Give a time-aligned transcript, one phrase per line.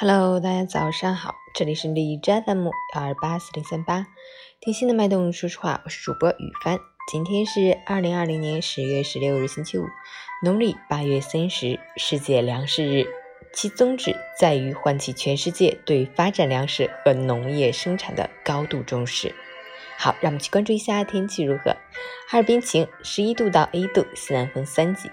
[0.00, 4.06] Hello，大家早上好，这里是李斋 FM 幺二八四零三八，
[4.60, 6.78] 听心的脉动，说实话，我是主播雨帆。
[7.10, 9.84] 今天是二零二零年十月十六日，星期五，
[10.44, 13.08] 农历八月三十，世界粮食日，
[13.52, 19.34] 其宗旨在于唤起全世界对发展粮食和农业生产的高度重视。
[19.96, 21.72] 好，让我们去关注一下天气如何。
[22.28, 25.10] 哈尔滨晴，十一度到一度，西南风三级。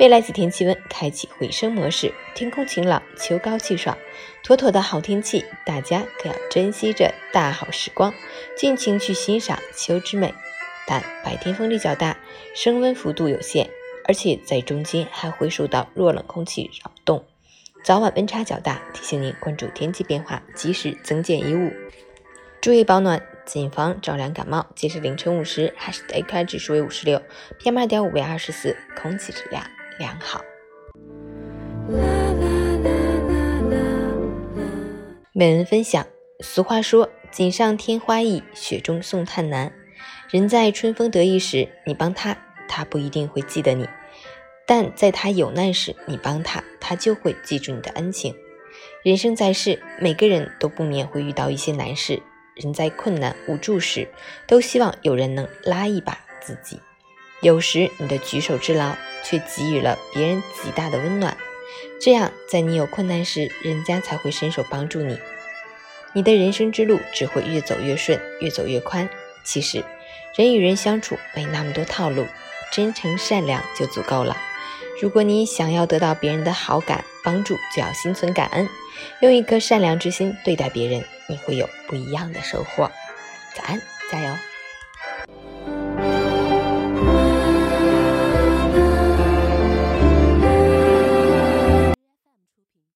[0.00, 3.98] 未来几天气温开启回升模式，天空晴朗，秋高气爽，
[4.42, 8.14] 妥妥的好天气，大家可要珍惜这大好时光，
[8.56, 10.32] 尽情去欣赏秋之美。
[10.86, 12.16] 但白天风力较大，
[12.54, 13.68] 升温幅度有限，
[14.08, 17.26] 而且在中间还会受到弱冷空气扰动，
[17.84, 21.70] 早晚温差较大，提醒您关注天气变化，及时增减衣物，
[22.62, 24.66] 注意保暖，谨防着凉感冒。
[24.74, 27.20] 截至凌晨五时，海市 AQI 指数为五十六
[27.60, 29.62] ，PM 二点五为二十四，空气质量。
[29.98, 30.40] 良好。
[35.32, 36.06] 美文分享：
[36.40, 39.72] 俗话说“锦上添花易，雪中送炭难”。
[40.30, 42.36] 人在春风得意时，你帮他，
[42.68, 43.86] 他不一定会记得你；
[44.66, 48.34] 但在他有难时，你帮他，他就会记住你的恩情。
[49.02, 52.22] 人生在世，每个人都不免会遇到一些难事。
[52.54, 54.08] 人在困难无助时，
[54.46, 56.78] 都希望有人能拉一把自己。
[57.40, 61.36] 有时你的举手之劳却给予了别人极大的温暖，
[62.00, 65.18] 这样在你有困难时，人家才会伸手帮助你。
[66.12, 69.08] 你的人生之路只会越走越顺，越走越宽。
[69.42, 69.82] 其实，
[70.36, 72.26] 人与人相处没那么多套路，
[72.72, 74.36] 真诚善良就足够了。
[75.00, 78.68] 如果你想要得到别人的好感帮助，就要心存感恩，
[79.20, 82.90] 用一颗善良之心对待别人，你会有不一样的收获。
[83.54, 83.80] 早安，
[84.10, 84.49] 加油！